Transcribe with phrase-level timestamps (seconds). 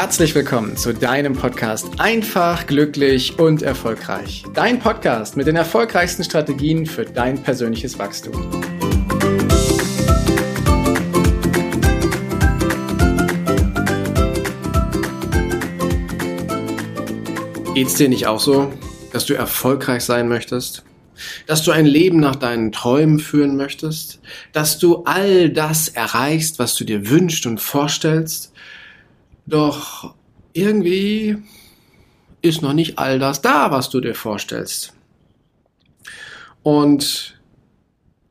[0.00, 4.44] Herzlich willkommen zu deinem Podcast Einfach, glücklich und erfolgreich.
[4.54, 8.32] Dein Podcast mit den erfolgreichsten Strategien für dein persönliches Wachstum.
[17.74, 18.72] Geht's dir nicht auch so,
[19.12, 20.82] dass du erfolgreich sein möchtest?
[21.46, 24.18] Dass du ein Leben nach deinen Träumen führen möchtest?
[24.54, 28.50] Dass du all das erreichst, was du dir wünschst und vorstellst?
[29.50, 30.14] Doch
[30.52, 31.36] irgendwie
[32.40, 34.94] ist noch nicht all das da, was du dir vorstellst.
[36.62, 37.38] Und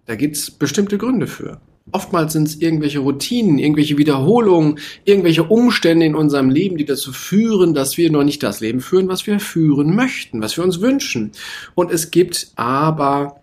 [0.06, 1.60] da gibt's bestimmte Gründe für.
[1.92, 7.74] Oftmals sind es irgendwelche Routinen, irgendwelche Wiederholungen, irgendwelche Umstände in unserem Leben, die dazu führen,
[7.74, 11.32] dass wir noch nicht das Leben führen, was wir führen möchten, was wir uns wünschen.
[11.76, 13.42] Und es gibt aber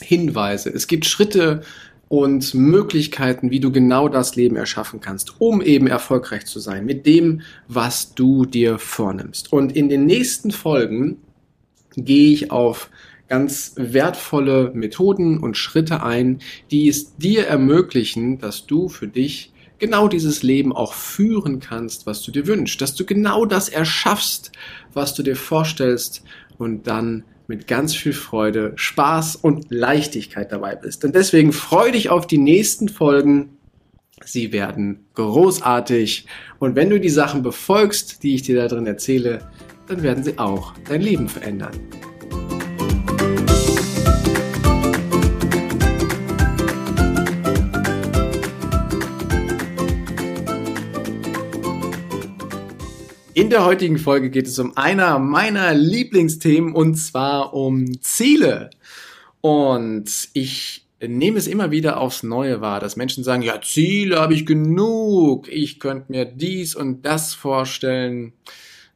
[0.00, 1.62] Hinweise, es gibt Schritte,
[2.10, 7.06] und Möglichkeiten, wie du genau das Leben erschaffen kannst, um eben erfolgreich zu sein mit
[7.06, 9.52] dem, was du dir vornimmst.
[9.52, 11.18] Und in den nächsten Folgen
[11.94, 12.90] gehe ich auf
[13.28, 16.40] ganz wertvolle Methoden und Schritte ein,
[16.72, 22.22] die es dir ermöglichen, dass du für dich genau dieses Leben auch führen kannst, was
[22.22, 24.50] du dir wünschst, dass du genau das erschaffst,
[24.92, 26.24] was du dir vorstellst
[26.58, 31.04] und dann mit ganz viel Freude, Spaß und Leichtigkeit dabei bist.
[31.04, 33.58] Und deswegen freu dich auf die nächsten Folgen.
[34.24, 36.26] Sie werden großartig.
[36.60, 39.40] Und wenn du die Sachen befolgst, die ich dir da drin erzähle,
[39.88, 41.72] dann werden sie auch dein Leben verändern.
[53.32, 58.70] In der heutigen Folge geht es um einer meiner Lieblingsthemen und zwar um Ziele.
[59.40, 64.34] Und ich nehme es immer wieder aufs Neue wahr, dass Menschen sagen, ja, Ziele habe
[64.34, 68.32] ich genug, ich könnte mir dies und das vorstellen.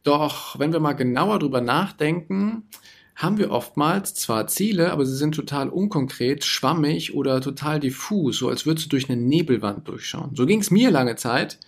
[0.02, 2.64] Doch wenn wir mal genauer drüber nachdenken,
[3.14, 8.48] haben wir oftmals zwar Ziele, aber sie sind total unkonkret, schwammig oder total diffus, so
[8.48, 10.34] als würdest du durch eine Nebelwand durchschauen.
[10.34, 11.60] So ging es mir lange Zeit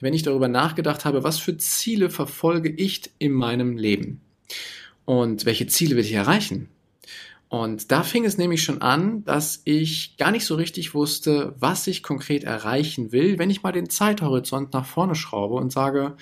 [0.00, 4.20] wenn ich darüber nachgedacht habe, was für Ziele verfolge ich in meinem Leben
[5.04, 6.68] und welche Ziele will ich erreichen.
[7.48, 11.88] Und da fing es nämlich schon an, dass ich gar nicht so richtig wusste, was
[11.88, 16.16] ich konkret erreichen will, wenn ich mal den Zeithorizont nach vorne schraube und sage,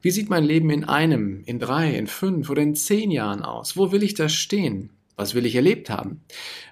[0.00, 3.76] wie sieht mein Leben in einem, in drei, in fünf oder in zehn Jahren aus?
[3.76, 4.88] Wo will ich da stehen?
[5.20, 6.22] Was will ich erlebt haben?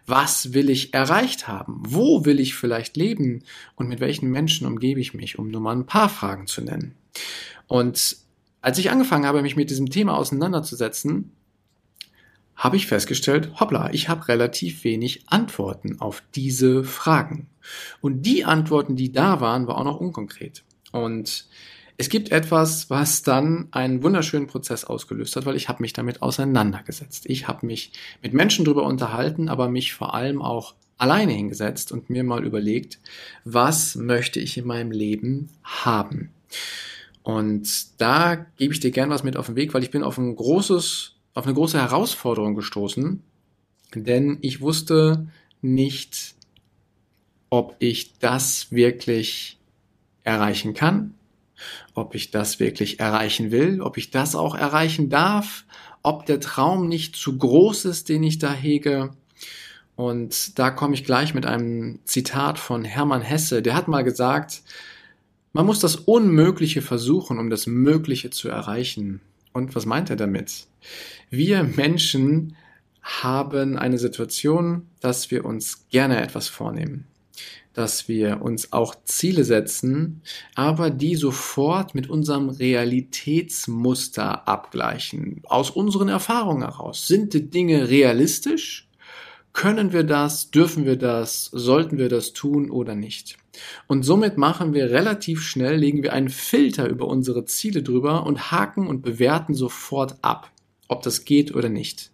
[0.07, 1.83] Was will ich erreicht haben?
[1.87, 3.45] Wo will ich vielleicht leben?
[3.77, 6.95] Und mit welchen Menschen umgebe ich mich, um nur mal ein paar Fragen zu nennen?
[7.67, 8.17] Und
[8.63, 11.33] als ich angefangen habe, mich mit diesem Thema auseinanderzusetzen,
[12.57, 17.51] habe ich festgestellt, hoppla, ich habe relativ wenig Antworten auf diese Fragen.
[18.01, 20.65] Und die Antworten, die da waren, waren auch noch unkonkret.
[20.91, 21.49] Und
[22.01, 26.23] es gibt etwas, was dann einen wunderschönen Prozess ausgelöst hat, weil ich habe mich damit
[26.23, 27.27] auseinandergesetzt.
[27.27, 27.93] Ich habe mich
[28.23, 33.01] mit Menschen darüber unterhalten, aber mich vor allem auch alleine hingesetzt und mir mal überlegt,
[33.45, 36.31] was möchte ich in meinem Leben haben.
[37.25, 40.19] Und da gebe ich dir gern was mit auf den Weg, weil ich bin auf
[40.19, 43.25] ein großes, auf eine große Herausforderung gestoßen,
[43.97, 45.27] denn ich wusste
[45.63, 46.37] nicht,
[47.51, 49.59] ob ich das wirklich
[50.23, 51.15] erreichen kann,
[51.99, 55.65] ob ich das wirklich erreichen will, ob ich das auch erreichen darf,
[56.03, 59.11] ob der Traum nicht zu groß ist, den ich da hege.
[59.97, 63.63] Und da komme ich gleich mit einem Zitat von Hermann Hesse.
[63.63, 64.63] Der hat mal gesagt,
[65.53, 69.21] man muss das Unmögliche versuchen, um das Mögliche zu erreichen.
[69.53, 70.67] Und was meint er damit?
[71.31, 72.57] Wir Menschen
[73.03, 77.07] haben eine Situation, dass wir uns gerne etwas vornehmen
[77.79, 80.23] dass wir uns auch Ziele setzen,
[80.55, 85.43] aber die sofort mit unserem Realitätsmuster abgleichen.
[85.45, 87.07] Aus unseren Erfahrungen heraus.
[87.07, 88.89] Sind die Dinge realistisch?
[89.53, 90.51] Können wir das?
[90.51, 91.47] Dürfen wir das?
[91.47, 93.39] Sollten wir das tun oder nicht?
[93.87, 98.51] Und somit machen wir relativ schnell, legen wir einen Filter über unsere Ziele drüber und
[98.51, 100.51] haken und bewerten sofort ab
[100.89, 102.11] ob das geht oder nicht.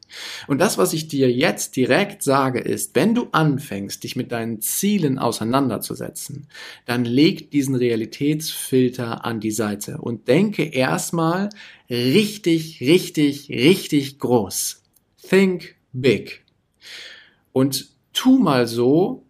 [0.47, 4.61] Und das, was ich dir jetzt direkt sage, ist, wenn du anfängst, dich mit deinen
[4.61, 6.49] Zielen auseinanderzusetzen,
[6.85, 11.49] dann leg diesen Realitätsfilter an die Seite und denke erstmal
[11.88, 14.82] richtig, richtig, richtig groß.
[15.29, 16.44] Think big.
[17.53, 19.25] Und tu mal so,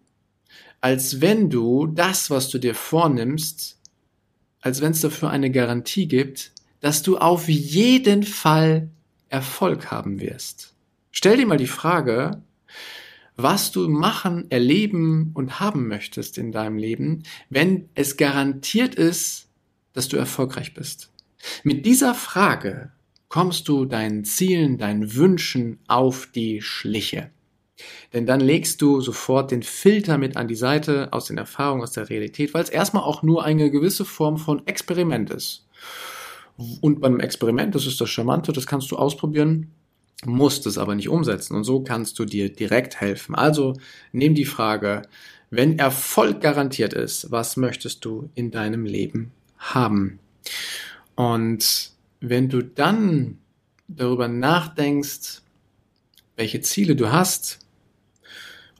[0.81, 3.79] als wenn du das, was du dir vornimmst,
[4.61, 8.89] als wenn es dafür eine Garantie gibt, dass du auf jeden Fall
[9.35, 10.73] Erfolg haben wirst.
[11.11, 12.41] Stell dir mal die Frage,
[13.35, 19.49] was du machen, erleben und haben möchtest in deinem Leben, wenn es garantiert ist,
[19.91, 21.11] dass du erfolgreich bist.
[21.63, 22.93] Mit dieser Frage
[23.27, 27.29] kommst du deinen Zielen, deinen Wünschen auf die Schliche.
[28.13, 31.91] Denn dann legst du sofort den Filter mit an die Seite aus den Erfahrungen, aus
[31.91, 35.67] der Realität, weil es erstmal auch nur eine gewisse Form von Experiment ist.
[36.81, 39.71] Und beim Experiment, das ist das Charmante, das kannst du ausprobieren,
[40.25, 41.55] musst es aber nicht umsetzen.
[41.55, 43.35] Und so kannst du dir direkt helfen.
[43.35, 43.73] Also
[44.11, 45.03] nimm die Frage,
[45.49, 50.19] wenn Erfolg garantiert ist, was möchtest du in deinem Leben haben?
[51.15, 53.39] Und wenn du dann
[53.87, 55.41] darüber nachdenkst,
[56.35, 57.59] welche Ziele du hast,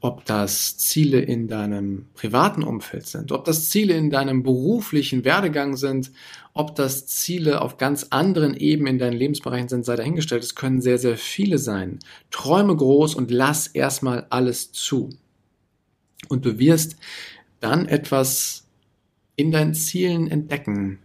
[0.06, 5.78] ob das Ziele in deinem privaten Umfeld sind, ob das Ziele in deinem beruflichen Werdegang
[5.78, 6.12] sind,
[6.54, 10.44] ob das Ziele auf ganz anderen Ebenen in deinen Lebensbereichen sind, sei dahingestellt.
[10.44, 11.98] Es können sehr, sehr viele sein.
[12.30, 15.10] Träume groß und lass erstmal alles zu.
[16.30, 16.98] Und du wirst
[17.60, 18.68] dann etwas
[19.36, 21.00] in deinen Zielen entdecken,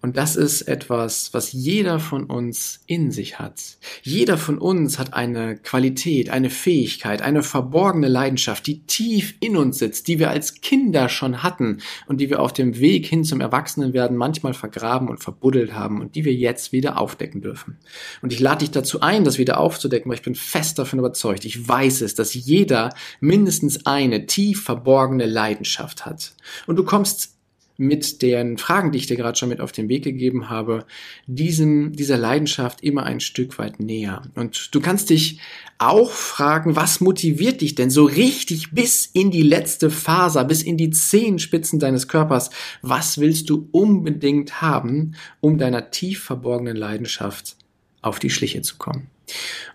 [0.00, 3.60] und das ist etwas, was jeder von uns in sich hat.
[4.02, 9.78] Jeder von uns hat eine Qualität, eine Fähigkeit, eine verborgene Leidenschaft, die tief in uns
[9.78, 13.40] sitzt, die wir als Kinder schon hatten und die wir auf dem Weg hin zum
[13.40, 17.78] Erwachsenenwerden manchmal vergraben und verbuddelt haben und die wir jetzt wieder aufdecken dürfen.
[18.20, 21.44] Und ich lade dich dazu ein, das wieder aufzudecken, weil ich bin fest davon überzeugt.
[21.44, 26.32] Ich weiß es, dass jeder mindestens eine tief verborgene Leidenschaft hat.
[26.66, 27.36] Und du kommst
[27.82, 30.86] mit den Fragen, die ich dir gerade schon mit auf den Weg gegeben habe,
[31.26, 34.22] diesem, dieser Leidenschaft immer ein Stück weit näher.
[34.34, 35.40] Und du kannst dich
[35.78, 40.76] auch fragen, was motiviert dich denn so richtig bis in die letzte Faser, bis in
[40.76, 42.50] die Zehenspitzen deines Körpers?
[42.82, 47.56] Was willst du unbedingt haben, um deiner tief verborgenen Leidenschaft
[48.00, 49.08] auf die Schliche zu kommen?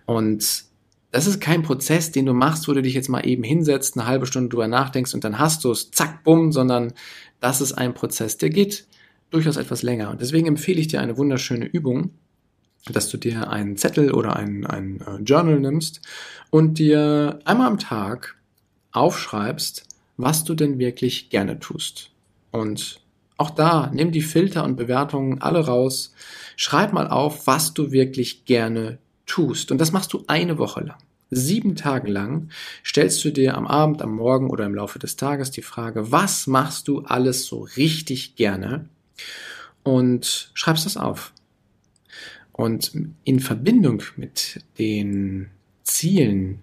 [0.05, 0.66] Und
[1.17, 4.05] das ist kein Prozess, den du machst, wo du dich jetzt mal eben hinsetzt, eine
[4.05, 6.93] halbe Stunde drüber nachdenkst und dann hast du es, zack, bumm, sondern
[7.39, 8.85] das ist ein Prozess, der geht
[9.31, 10.11] durchaus etwas länger.
[10.11, 12.11] Und deswegen empfehle ich dir eine wunderschöne Übung,
[12.85, 16.01] dass du dir einen Zettel oder ein, ein äh, Journal nimmst
[16.51, 18.35] und dir einmal am Tag
[18.91, 19.85] aufschreibst,
[20.17, 22.11] was du denn wirklich gerne tust.
[22.51, 23.01] Und
[23.37, 26.13] auch da, nimm die Filter und Bewertungen alle raus,
[26.57, 29.71] schreib mal auf, was du wirklich gerne tust.
[29.71, 30.97] Und das machst du eine Woche lang.
[31.29, 32.49] Sieben Tage lang
[32.85, 36.47] stellst du dir am Abend, am Morgen oder im Laufe des Tages die Frage, was
[36.47, 38.87] machst du alles so richtig gerne?
[39.83, 41.33] Und schreibst das auf.
[42.53, 42.91] Und
[43.23, 45.49] in Verbindung mit den
[45.83, 46.59] Zielen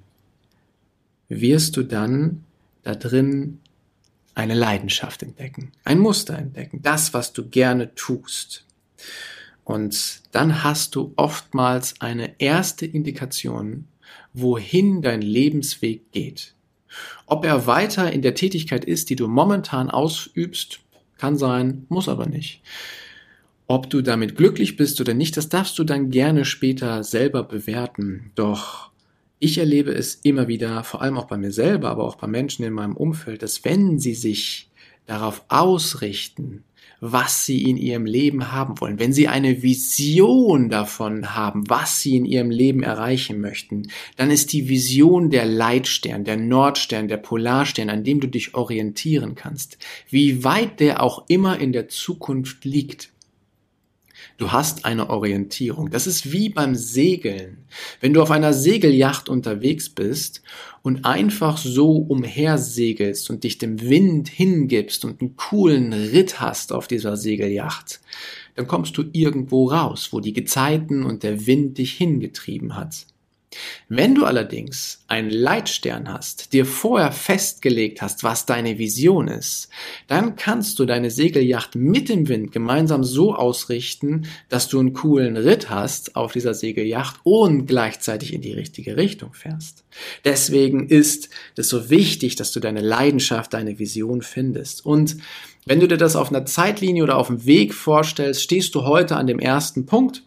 [1.29, 2.45] wirst du dann
[2.83, 3.61] da drin
[4.35, 8.65] eine Leidenschaft entdecken, ein Muster entdecken, das, was du gerne tust.
[9.63, 13.87] Und dann hast du oftmals eine erste Indikation,
[14.35, 16.55] wohin dein Lebensweg geht.
[17.27, 20.81] Ob er weiter in der Tätigkeit ist, die du momentan ausübst,
[21.17, 22.63] kann sein, muss aber nicht.
[23.67, 28.31] Ob du damit glücklich bist oder nicht, das darfst du dann gerne später selber bewerten.
[28.35, 28.91] Doch
[29.39, 32.65] ich erlebe es immer wieder, vor allem auch bei mir selber, aber auch bei Menschen
[32.65, 34.71] in meinem Umfeld, dass wenn sie sich
[35.07, 36.65] darauf ausrichten,
[37.07, 42.17] was sie in ihrem Leben haben wollen, wenn sie eine Vision davon haben, was sie
[42.17, 47.91] in ihrem Leben erreichen möchten, dann ist die Vision der Leitstern, der Nordstern, der Polarstern,
[47.91, 49.77] an dem du dich orientieren kannst.
[50.09, 53.11] Wie weit der auch immer in der Zukunft liegt.
[54.37, 55.91] Du hast eine Orientierung.
[55.91, 57.59] Das ist wie beim Segeln.
[58.01, 60.43] Wenn du auf einer Segelyacht unterwegs bist
[60.83, 66.89] und einfach so umhersegelst und dich dem Wind hingibst und einen coolen Ritt hast auf
[66.89, 68.01] dieser Segelyacht,
[68.57, 73.07] dann kommst du irgendwo raus, wo die Gezeiten und der Wind dich hingetrieben hat.
[73.89, 79.69] Wenn du allerdings einen Leitstern hast, dir vorher festgelegt hast, was deine Vision ist,
[80.09, 85.37] dann kannst du deine Segelyacht mit dem Wind gemeinsam so ausrichten, dass du einen coolen
[85.37, 89.85] Ritt hast auf dieser Segelyacht und gleichzeitig in die richtige Richtung fährst.
[90.25, 94.85] Deswegen ist es so wichtig, dass du deine Leidenschaft, deine Vision findest.
[94.85, 95.17] Und
[95.67, 99.17] wenn du dir das auf einer Zeitlinie oder auf dem Weg vorstellst, stehst du heute
[99.17, 100.23] an dem ersten Punkt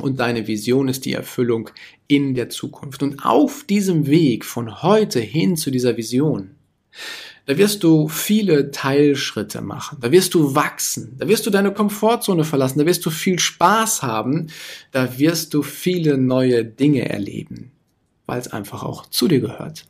[0.00, 1.70] und deine Vision ist die Erfüllung
[2.06, 3.02] in der Zukunft.
[3.02, 6.50] Und auf diesem Weg von heute hin zu dieser Vision,
[7.46, 12.44] da wirst du viele Teilschritte machen, da wirst du wachsen, da wirst du deine Komfortzone
[12.44, 14.48] verlassen, da wirst du viel Spaß haben,
[14.90, 17.70] da wirst du viele neue Dinge erleben,
[18.26, 19.86] weil es einfach auch zu dir gehört.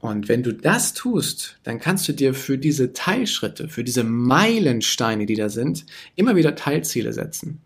[0.00, 5.24] Und wenn du das tust, dann kannst du dir für diese Teilschritte, für diese Meilensteine,
[5.26, 7.60] die da sind, immer wieder Teilziele setzen.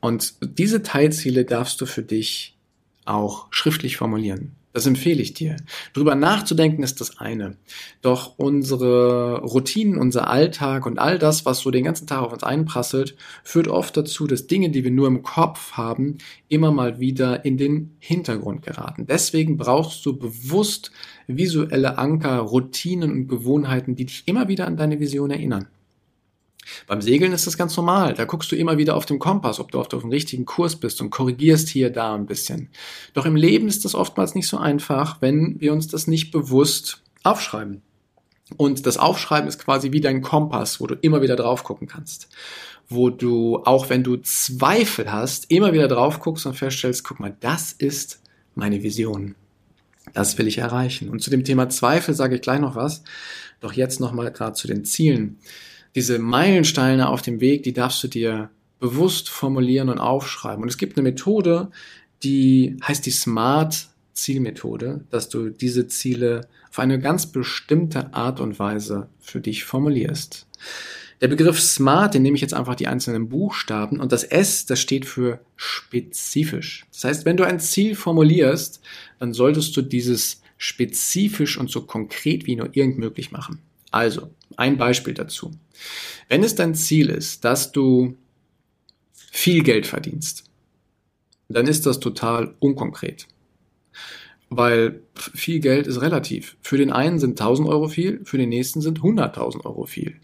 [0.00, 2.56] Und diese Teilziele darfst du für dich
[3.04, 4.52] auch schriftlich formulieren.
[4.76, 5.56] Das empfehle ich dir.
[5.94, 7.56] Drüber nachzudenken ist das eine.
[8.02, 12.42] Doch unsere Routinen, unser Alltag und all das, was so den ganzen Tag auf uns
[12.42, 17.46] einprasselt, führt oft dazu, dass Dinge, die wir nur im Kopf haben, immer mal wieder
[17.46, 19.06] in den Hintergrund geraten.
[19.06, 20.90] Deswegen brauchst du bewusst
[21.26, 25.68] visuelle Anker, Routinen und Gewohnheiten, die dich immer wieder an deine Vision erinnern.
[26.86, 28.14] Beim Segeln ist das ganz normal.
[28.14, 31.00] Da guckst du immer wieder auf dem Kompass, ob du auf dem richtigen Kurs bist
[31.00, 32.70] und korrigierst hier, da ein bisschen.
[33.14, 37.02] Doch im Leben ist das oftmals nicht so einfach, wenn wir uns das nicht bewusst
[37.22, 37.82] aufschreiben.
[38.56, 42.28] Und das Aufschreiben ist quasi wie dein Kompass, wo du immer wieder drauf gucken kannst.
[42.88, 47.36] Wo du, auch wenn du Zweifel hast, immer wieder drauf guckst und feststellst, guck mal,
[47.40, 48.20] das ist
[48.54, 49.34] meine Vision.
[50.12, 51.08] Das will ich erreichen.
[51.08, 53.02] Und zu dem Thema Zweifel sage ich gleich noch was.
[53.60, 55.38] Doch jetzt nochmal gerade zu den Zielen
[55.96, 60.62] diese Meilensteine auf dem Weg, die darfst du dir bewusst formulieren und aufschreiben.
[60.62, 61.70] Und es gibt eine Methode,
[62.22, 68.58] die heißt die Smart Zielmethode, dass du diese Ziele auf eine ganz bestimmte Art und
[68.58, 70.46] Weise für dich formulierst.
[71.22, 74.80] Der Begriff Smart, den nehme ich jetzt einfach die einzelnen Buchstaben und das S, das
[74.80, 76.84] steht für spezifisch.
[76.92, 78.82] Das heißt, wenn du ein Ziel formulierst,
[79.18, 83.60] dann solltest du dieses spezifisch und so konkret wie nur irgend möglich machen.
[83.90, 85.52] Also, ein Beispiel dazu.
[86.28, 88.16] Wenn es dein Ziel ist, dass du
[89.12, 90.44] viel Geld verdienst,
[91.48, 93.26] dann ist das total unkonkret.
[94.48, 96.56] Weil viel Geld ist relativ.
[96.62, 100.16] Für den einen sind 1000 Euro viel, für den nächsten sind 100.000 Euro viel.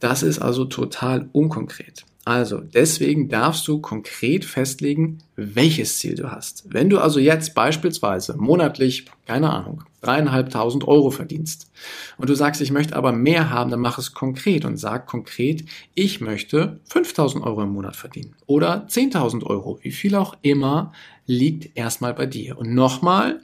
[0.00, 2.04] Das ist also total unkonkret.
[2.26, 6.64] Also deswegen darfst du konkret festlegen, welches Ziel du hast.
[6.66, 11.70] Wenn du also jetzt beispielsweise monatlich, keine Ahnung, dreieinhalbtausend Euro verdienst
[12.18, 15.66] und du sagst, ich möchte aber mehr haben, dann mach es konkret und sag konkret,
[15.94, 20.92] ich möchte 5000 Euro im Monat verdienen oder 10.000 Euro, wie viel auch immer,
[21.26, 22.58] liegt erstmal bei dir.
[22.58, 23.40] Und nochmal,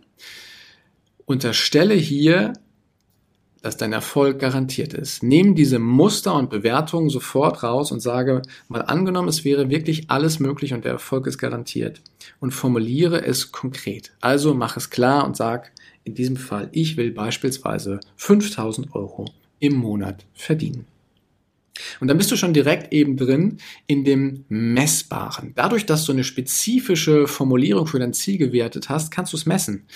[1.25, 2.53] unterstelle hier
[3.63, 5.23] dass dein Erfolg garantiert ist.
[5.23, 10.41] Nimm diese Muster und Bewertungen sofort raus und sage, mal angenommen, es wäre wirklich alles
[10.41, 12.03] möglich und der Erfolg ist garantiert.
[12.41, 14.13] Und formuliere es konkret.
[14.21, 15.73] Also mach es klar und sag,
[16.05, 19.27] in diesem Fall, ich will beispielsweise 5000 Euro
[19.61, 20.87] im Monat verdienen.
[22.01, 25.53] Und dann bist du schon direkt eben drin in dem Messbaren.
[25.55, 29.87] Dadurch, dass du eine spezifische Formulierung für dein Ziel gewertet hast, kannst du es messen.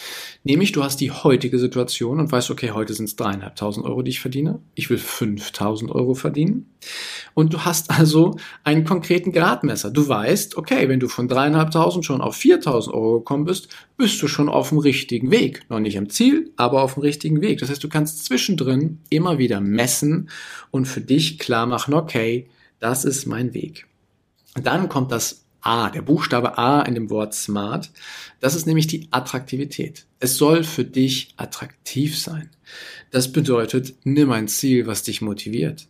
[0.42, 4.11] Nämlich, du hast die heutige Situation und weißt, okay, heute sind es dreieinhalbtausend Euro, die
[4.11, 4.61] ich verdiene.
[4.75, 6.71] Ich will 5000 Euro verdienen.
[7.35, 9.90] Und du hast also einen konkreten Gradmesser.
[9.90, 14.28] Du weißt, okay, wenn du von dreieinhalbtausend schon auf 4000 Euro gekommen bist, bist du
[14.28, 15.64] schon auf dem richtigen Weg.
[15.68, 17.59] Noch nicht am Ziel, aber auf dem richtigen Weg.
[17.59, 20.30] Das heißt, du kannst zwischendrin immer wieder messen
[20.71, 23.87] und für dich klar machen, okay, das ist mein Weg.
[24.55, 27.91] Dann kommt das A, der Buchstabe A in dem Wort smart.
[28.41, 30.07] Das ist nämlich die Attraktivität.
[30.21, 32.51] Es soll für dich attraktiv sein.
[33.11, 35.89] Das bedeutet, nimm ein Ziel, was dich motiviert.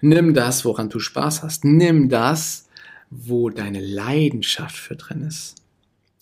[0.00, 1.64] Nimm das, woran du Spaß hast.
[1.64, 2.68] Nimm das,
[3.10, 5.56] wo deine Leidenschaft für drin ist.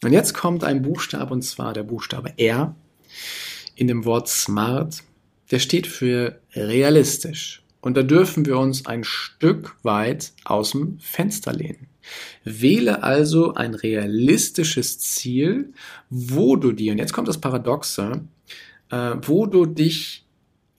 [0.03, 2.75] Und jetzt kommt ein Buchstabe, und zwar der Buchstabe R
[3.75, 5.03] in dem Wort smart.
[5.51, 7.63] Der steht für realistisch.
[7.85, 11.88] Und da dürfen wir uns ein Stück weit aus dem Fenster lehnen.
[12.43, 15.75] Wähle also ein realistisches Ziel,
[16.09, 18.23] wo du dir, und jetzt kommt das Paradoxe,
[18.88, 20.25] äh, wo du dich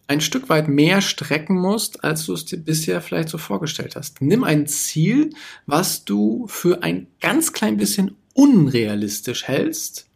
[0.08, 4.22] ein Stück weit mehr strecken musst, als du es dir bisher vielleicht so vorgestellt hast.
[4.22, 5.30] Nimm ein Ziel,
[5.68, 10.10] was du für ein ganz klein bisschen unrealistisch hältst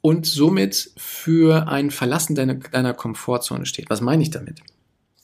[0.00, 3.90] und somit für ein Verlassen deiner, deiner Komfortzone steht.
[3.90, 4.62] Was meine ich damit?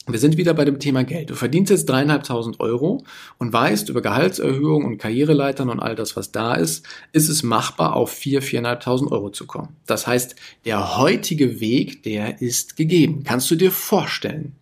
[0.09, 1.31] Wir sind wieder bei dem Thema Geld.
[1.31, 3.03] Du verdienst jetzt dreieinhalbtausend Euro
[3.39, 7.97] und weißt über Gehaltserhöhung und Karriereleitern und all das, was da ist, ist es machbar,
[7.97, 9.75] auf vier, viereinhalbtausend Euro zu kommen.
[9.85, 13.25] Das heißt, der heutige Weg, der ist gegeben.
[13.25, 14.55] Kannst du dir vorstellen?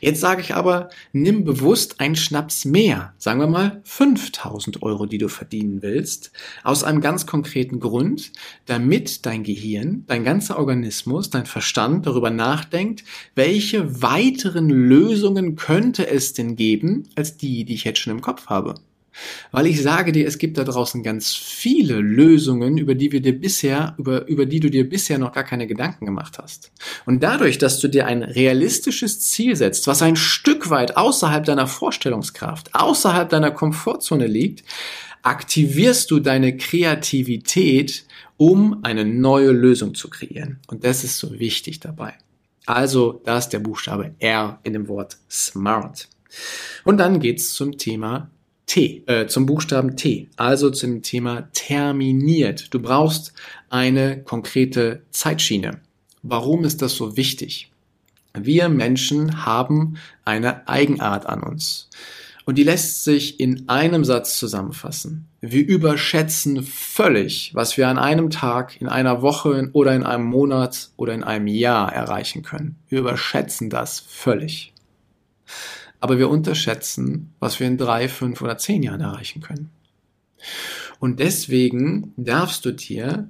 [0.00, 5.18] Jetzt sage ich aber, nimm bewusst einen Schnaps mehr, sagen wir mal 5000 Euro, die
[5.18, 8.32] du verdienen willst, aus einem ganz konkreten Grund,
[8.66, 16.32] damit dein Gehirn, dein ganzer Organismus, dein Verstand darüber nachdenkt, welche weiteren Lösungen könnte es
[16.32, 18.74] denn geben, als die, die ich jetzt schon im Kopf habe.
[19.50, 23.38] Weil ich sage dir, es gibt da draußen ganz viele Lösungen, über die wir dir
[23.38, 26.72] bisher, über, über die du dir bisher noch gar keine Gedanken gemacht hast.
[27.06, 31.66] Und dadurch, dass du dir ein realistisches Ziel setzt, was ein Stück weit außerhalb deiner
[31.66, 34.64] Vorstellungskraft, außerhalb deiner Komfortzone liegt,
[35.22, 38.04] aktivierst du deine Kreativität,
[38.36, 40.60] um eine neue Lösung zu kreieren.
[40.68, 42.14] Und das ist so wichtig dabei.
[42.66, 46.08] Also, da ist der Buchstabe R in dem Wort smart.
[46.84, 48.30] Und dann geht's zum Thema
[48.70, 52.72] T, äh, zum Buchstaben T, also zum Thema terminiert.
[52.72, 53.32] Du brauchst
[53.68, 55.80] eine konkrete Zeitschiene.
[56.22, 57.72] Warum ist das so wichtig?
[58.32, 61.88] Wir Menschen haben eine Eigenart an uns.
[62.44, 65.26] Und die lässt sich in einem Satz zusammenfassen.
[65.40, 70.90] Wir überschätzen völlig, was wir an einem Tag, in einer Woche oder in einem Monat
[70.96, 72.76] oder in einem Jahr erreichen können.
[72.88, 74.72] Wir überschätzen das völlig.
[76.00, 79.70] Aber wir unterschätzen, was wir in drei, fünf oder zehn Jahren erreichen können.
[80.98, 83.28] Und deswegen darfst du dir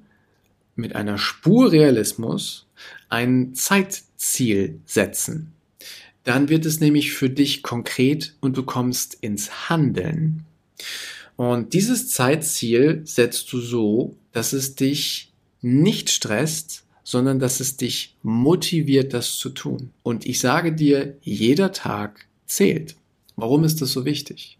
[0.77, 2.67] mit einer Spur Realismus
[3.09, 5.53] ein Zeitziel setzen.
[6.25, 10.45] Dann wird es nämlich für dich konkret und du kommst ins Handeln.
[11.37, 18.15] Und dieses Zeitziel setzt du so, dass es dich nicht stresst, sondern dass es dich
[18.23, 19.91] motiviert, das zu tun.
[20.03, 22.97] Und ich sage dir, jeder Tag zählt.
[23.37, 24.59] Warum ist das so wichtig?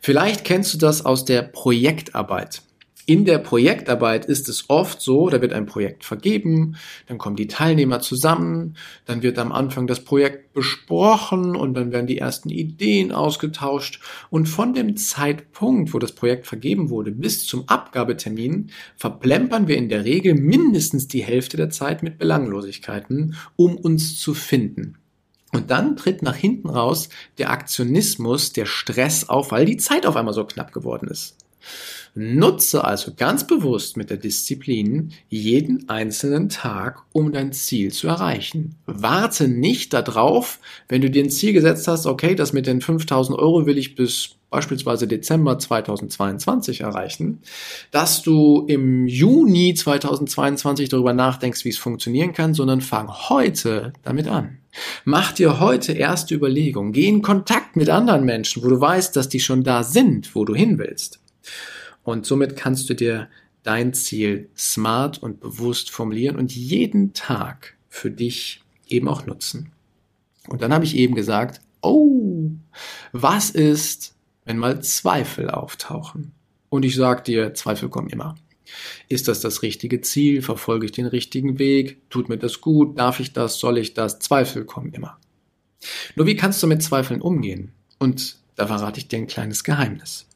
[0.00, 2.62] Vielleicht kennst du das aus der Projektarbeit.
[3.06, 6.76] In der Projektarbeit ist es oft so, da wird ein Projekt vergeben,
[7.08, 12.06] dann kommen die Teilnehmer zusammen, dann wird am Anfang das Projekt besprochen und dann werden
[12.06, 17.68] die ersten Ideen ausgetauscht und von dem Zeitpunkt, wo das Projekt vergeben wurde, bis zum
[17.68, 24.20] Abgabetermin verplempern wir in der Regel mindestens die Hälfte der Zeit mit Belanglosigkeiten, um uns
[24.20, 24.99] zu finden.
[25.52, 30.16] Und dann tritt nach hinten raus der Aktionismus, der Stress auf, weil die Zeit auf
[30.16, 31.36] einmal so knapp geworden ist.
[32.14, 38.76] Nutze also ganz bewusst mit der Disziplin jeden einzelnen Tag, um dein Ziel zu erreichen.
[38.86, 43.38] Warte nicht darauf, wenn du dir ein Ziel gesetzt hast, okay, das mit den 5000
[43.38, 47.40] Euro will ich bis beispielsweise Dezember 2022 erreichen,
[47.92, 54.26] dass du im Juni 2022 darüber nachdenkst, wie es funktionieren kann, sondern fang heute damit
[54.26, 54.59] an.
[55.04, 56.92] Mach dir heute erste Überlegungen.
[56.92, 60.44] Geh in Kontakt mit anderen Menschen, wo du weißt, dass die schon da sind, wo
[60.44, 61.20] du hin willst.
[62.02, 63.28] Und somit kannst du dir
[63.62, 69.72] dein Ziel smart und bewusst formulieren und jeden Tag für dich eben auch nutzen.
[70.48, 72.50] Und dann habe ich eben gesagt, oh,
[73.12, 76.32] was ist, wenn mal Zweifel auftauchen?
[76.68, 78.36] Und ich sage dir, Zweifel kommen immer.
[79.08, 80.42] Ist das das richtige Ziel?
[80.42, 82.08] Verfolge ich den richtigen Weg?
[82.10, 82.98] Tut mir das gut?
[82.98, 83.58] Darf ich das?
[83.58, 84.18] Soll ich das?
[84.18, 85.18] Zweifel kommen immer.
[86.14, 87.72] Nur wie kannst du mit Zweifeln umgehen?
[87.98, 90.26] Und da verrate ich dir ein kleines Geheimnis.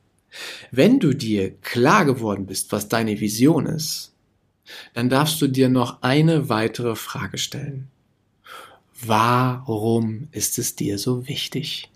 [0.70, 4.12] Wenn du dir klar geworden bist, was deine Vision ist,
[4.94, 7.88] dann darfst du dir noch eine weitere Frage stellen.
[9.00, 11.90] Warum ist es dir so wichtig?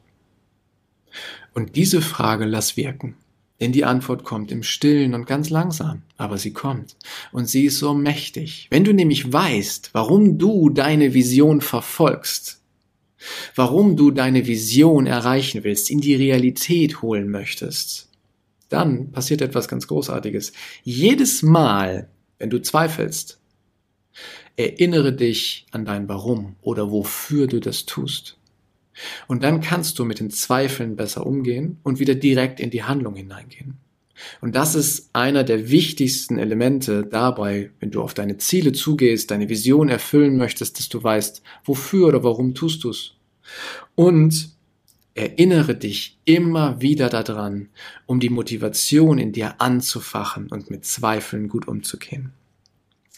[1.55, 3.17] Und diese Frage lass wirken.
[3.61, 6.97] Denn die Antwort kommt im Stillen und ganz langsam, aber sie kommt.
[7.33, 8.69] Und sie ist so mächtig.
[8.71, 12.61] Wenn du nämlich weißt, warum du deine Vision verfolgst,
[13.57, 18.09] warum du deine Vision erreichen willst, in die Realität holen möchtest,
[18.69, 20.53] dann passiert etwas ganz Großartiges.
[20.85, 23.41] Jedes Mal, wenn du zweifelst,
[24.57, 28.38] erinnere dich an dein Warum oder wofür du das tust.
[29.27, 33.15] Und dann kannst du mit den Zweifeln besser umgehen und wieder direkt in die Handlung
[33.15, 33.79] hineingehen.
[34.41, 39.49] Und das ist einer der wichtigsten Elemente dabei, wenn du auf deine Ziele zugehst, deine
[39.49, 43.15] Vision erfüllen möchtest, dass du weißt, wofür oder warum tust du es.
[43.95, 44.51] Und
[45.15, 47.69] erinnere dich immer wieder daran,
[48.07, 52.33] um die Motivation in dir anzufachen und mit Zweifeln gut umzugehen.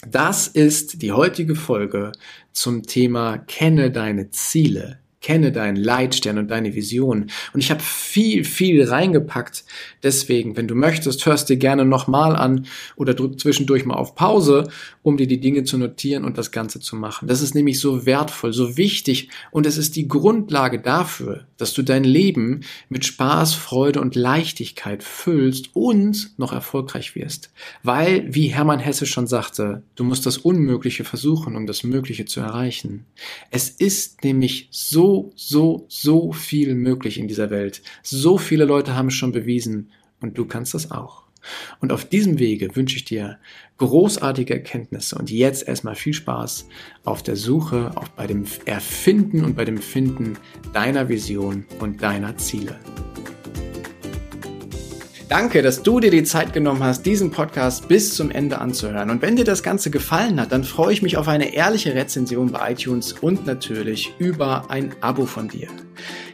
[0.08, 2.12] Das ist die heutige Folge
[2.52, 4.98] zum Thema Kenne deine Ziele.
[5.20, 7.30] Kenne deinen Leitstern und deine Vision.
[7.52, 9.64] Und ich habe viel, viel reingepackt.
[10.02, 14.68] Deswegen, wenn du möchtest, hörst dir gerne nochmal an oder drück zwischendurch mal auf Pause,
[15.02, 17.28] um dir die Dinge zu notieren und das Ganze zu machen.
[17.28, 21.82] Das ist nämlich so wertvoll, so wichtig und es ist die Grundlage dafür, dass du
[21.82, 27.50] dein Leben mit Spaß, Freude und Leichtigkeit füllst und noch erfolgreich wirst.
[27.82, 32.40] Weil, wie Hermann Hesse schon sagte, du musst das Unmögliche versuchen, um das Mögliche zu
[32.40, 33.06] erreichen.
[33.50, 37.82] Es ist nämlich so so, so, viel möglich in dieser Welt.
[38.02, 41.24] So viele Leute haben es schon bewiesen und du kannst das auch.
[41.80, 43.38] Und auf diesem Wege wünsche ich dir
[43.78, 46.66] großartige Erkenntnisse und jetzt erstmal viel Spaß
[47.04, 50.36] auf der Suche, auch bei dem Erfinden und bei dem Finden
[50.72, 52.78] deiner Vision und deiner Ziele.
[55.30, 59.10] Danke, dass du dir die Zeit genommen hast, diesen Podcast bis zum Ende anzuhören.
[59.10, 62.50] Und wenn dir das Ganze gefallen hat, dann freue ich mich auf eine ehrliche Rezension
[62.50, 65.68] bei iTunes und natürlich über ein Abo von dir.